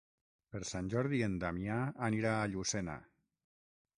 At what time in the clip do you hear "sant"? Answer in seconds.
0.69-0.87